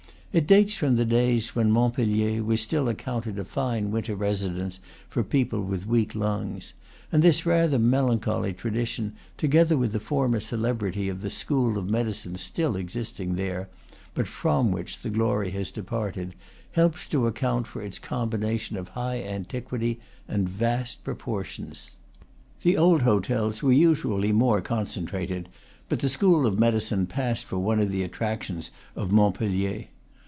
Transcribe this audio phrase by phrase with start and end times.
[0.33, 4.79] It dates from the days when Montpellier was still accounted a fine winter re sidence
[5.09, 6.73] for people with weak lungs;
[7.11, 12.37] and this rather melancholy tradition, together with the former celebrity of the school of medicine
[12.37, 13.67] still existing there,
[14.13, 16.33] but from which the glory has departed,
[16.71, 19.99] helps to account for its combination of high antiquity
[20.29, 21.97] and vast proportions.
[22.61, 25.49] The old hotels were usually more concentrated;
[25.89, 29.87] but the school of medicine passed for one of the attrac tions of Montpellier.